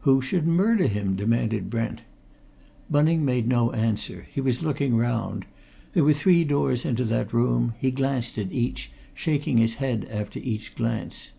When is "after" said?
10.10-10.40